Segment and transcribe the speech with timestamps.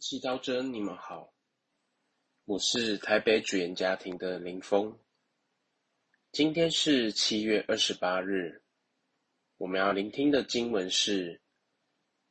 [0.00, 1.34] 祈祷者，你们好，
[2.44, 4.96] 我是台北主言家庭的林峰。
[6.30, 8.62] 今天是七月二十八日，
[9.56, 11.42] 我们要聆听的经文是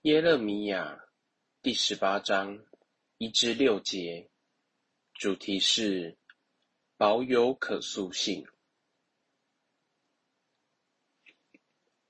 [0.04, 1.10] 耶勒米亚
[1.62, 2.58] 第十八章
[3.18, 4.30] 一至六节，
[5.14, 6.18] 主题是
[6.96, 8.48] 保有可塑性。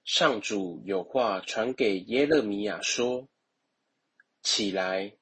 [0.04, 3.28] 上主有话传给耶勒米亚说
[4.44, 5.18] ：“起来，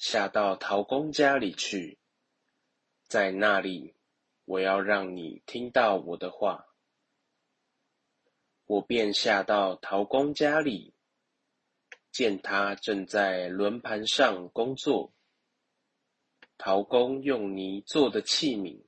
[0.00, 1.98] 下到陶工家里去，
[3.06, 3.94] 在那里，
[4.46, 6.68] 我要让你听到我的话。”
[8.64, 10.94] 我便下到陶工家里，
[12.10, 15.12] 见他正在轮盘上工作。
[16.56, 18.86] 陶工用泥做的器皿，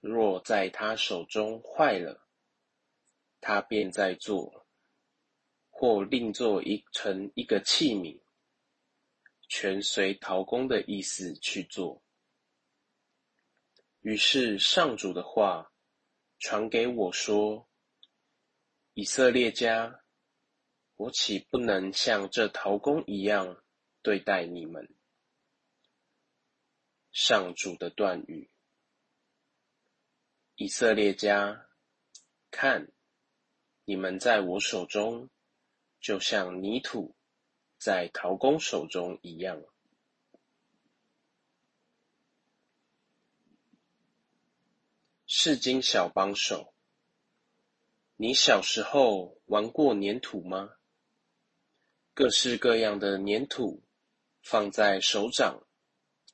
[0.00, 2.26] 若在他手中坏了，
[3.42, 4.66] 他便在做，
[5.68, 8.18] 或另做一成一个器皿，
[9.50, 12.02] 全随陶工的意思去做。
[14.00, 15.72] 于是上主的话
[16.38, 17.68] 传给我说
[18.94, 20.02] ：“以色列家，
[20.94, 23.62] 我岂不能像这陶工一样
[24.02, 24.88] 对待你们？”
[27.10, 28.50] 上主的断语：
[30.54, 31.66] 以色列家，
[32.50, 32.90] 看。
[33.86, 35.30] 你们在我手中，
[36.00, 37.16] 就像泥土
[37.80, 39.64] 在陶工手中一样。
[45.24, 46.74] 世金小帮手，
[48.16, 50.76] 你小时候玩过粘土吗？
[52.12, 53.82] 各式各样的粘土
[54.42, 55.66] 放在手掌、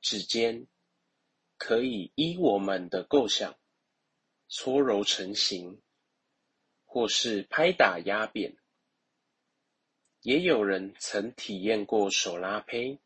[0.01, 0.67] 指尖，
[1.57, 3.57] 可以依我们的构想
[4.49, 5.81] 搓揉成型。
[6.89, 8.57] 或是拍打压扁，
[10.27, 12.99] 也有人曾体验过手拉胚。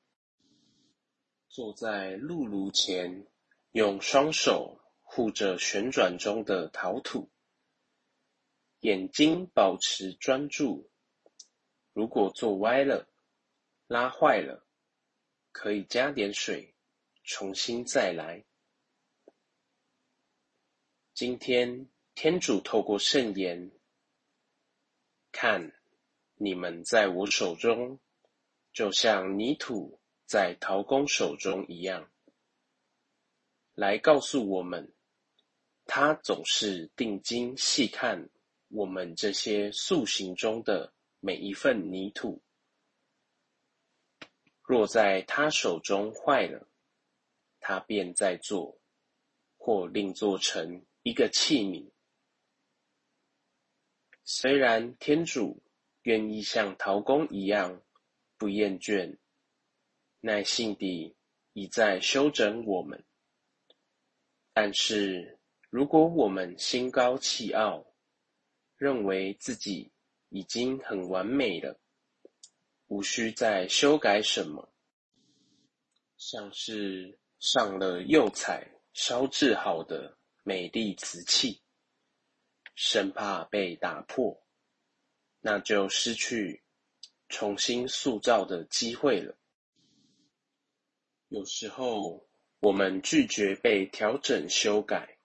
[1.50, 3.26] 坐在露炉前，
[3.72, 7.28] 用双手护着旋转中的陶土，
[8.78, 10.90] 眼睛保持专注。
[11.92, 13.06] 如果做歪了、
[13.86, 14.66] 拉坏了，
[15.52, 16.74] 可以加点水，
[17.22, 18.46] 重新再来。
[21.12, 23.70] 今天天主透过圣言。
[25.30, 25.70] 看，
[26.42, 28.00] 你们在我手中，
[28.72, 32.10] 就像泥土在陶工手中一样，
[33.74, 34.90] 来告诉我们，
[35.84, 38.30] 他总是定睛细看
[38.68, 42.42] 我们这些塑形中的每一份泥土。
[44.62, 46.66] 若在他手中坏了，
[47.58, 48.80] 他便再做，
[49.58, 51.90] 或另做成一个器皿。
[54.24, 55.62] 虽然天主
[56.02, 57.82] 愿意像陶工一样
[58.38, 59.18] 不厌倦、
[60.20, 61.16] 耐心地
[61.52, 63.04] 一再修整我们，
[64.52, 67.86] 但是如果我们心高气傲，
[68.76, 69.92] 认为自己
[70.30, 71.78] 已经很完美了，
[72.86, 74.72] 无需再修改什么，
[76.16, 81.60] 像是上了釉彩烧制好的美丽瓷器。
[82.74, 84.42] 生怕被打破，
[85.40, 86.62] 那就失去
[87.28, 89.36] 重新塑造的机会了。
[91.28, 92.28] 有时候，
[92.58, 95.18] 我们拒绝被调整修改，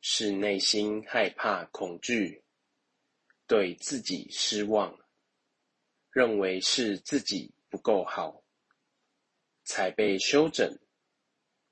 [0.00, 2.42] 是内心害怕、恐惧，
[3.46, 4.98] 对自己失望，
[6.10, 8.42] 认为是自己不够好，
[9.64, 10.78] 才被修整，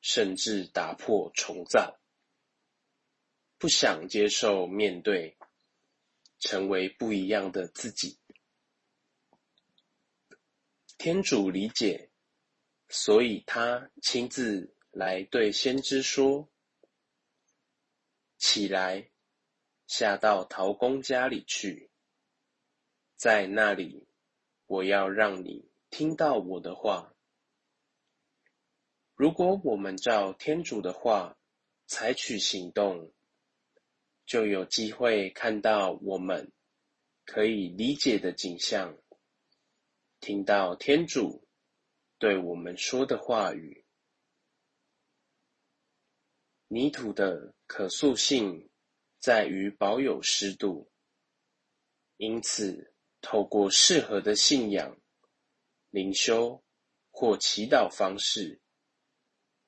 [0.00, 1.98] 甚至打破重造。
[3.58, 5.35] 不想接受面对，
[6.38, 8.18] 成为不一样的自己。
[10.98, 12.10] 天主理解，
[12.88, 16.48] 所以他亲自来对先知说
[18.38, 19.10] ：“起来，
[19.86, 21.90] 下到陶工家里去，
[23.16, 24.06] 在那里，
[24.66, 27.14] 我要让你听到我的话。
[29.14, 31.38] 如果我们照天主的话
[31.86, 33.12] 采取行动。”
[34.26, 36.52] 就有机会看到我们
[37.24, 38.98] 可以理解的景象，
[40.18, 41.46] 听到天主
[42.18, 43.84] 对我们说的话语。
[46.66, 48.68] 泥土的可塑性
[49.20, 50.90] 在于保有湿度，
[52.16, 55.00] 因此透过适合的信仰、
[55.90, 56.64] 灵修
[57.12, 58.60] 或祈祷方式，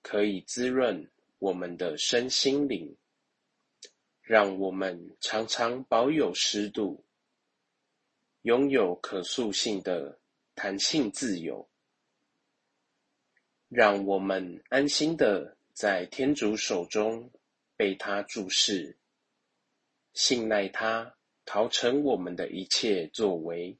[0.03, 1.09] 可以滋润
[1.39, 2.97] 我们的身心灵。
[4.29, 7.03] 让我们常常保有湿度，
[8.43, 10.21] 拥有可塑性的
[10.55, 11.67] 弹性自由。
[13.71, 17.31] 让我们安心的在天主手中
[17.75, 18.99] 被他注视，
[20.13, 21.17] 信赖他
[21.47, 23.79] 陶成我们的一切作为，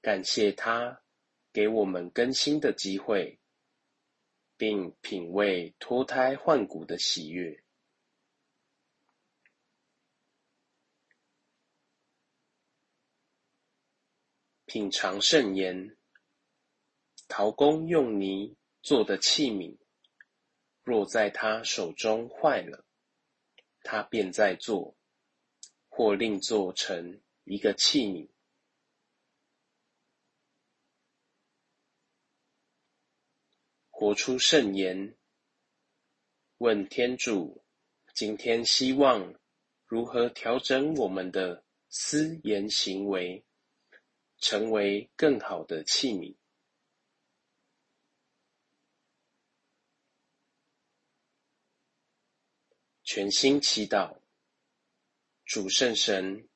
[0.00, 1.02] 感谢他
[1.52, 3.40] 给我们更新的机会，
[4.56, 7.60] 并品味脱胎换骨的喜悦。
[14.72, 15.96] 品尝圣言。
[17.26, 19.76] 陶工用泥做的器皿，
[20.84, 22.84] 若在他手中坏了，
[23.82, 24.96] 他便再做，
[25.88, 28.28] 或另做成一个器皿。
[33.90, 35.16] 活出圣言，
[36.58, 37.64] 问天主：
[38.14, 39.34] 今天希望
[39.84, 43.44] 如何调整我们的思言行为，
[44.40, 46.34] 成为更好的器皿？
[53.04, 54.20] 全心祈祷，
[55.44, 56.48] 主圣神，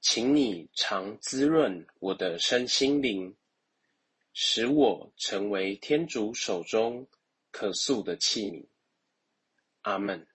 [0.00, 3.36] 请你常滋润我的身心灵，
[4.32, 7.06] 使我成为天主手中
[7.50, 8.66] 可塑的器皿。
[9.82, 10.33] 阿门。